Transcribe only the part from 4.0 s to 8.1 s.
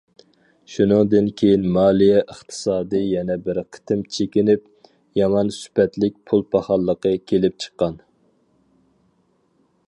چېكىنىپ، يامان سۈپەتلىك پۇل پاخاللىقى كېلىپ چىققان.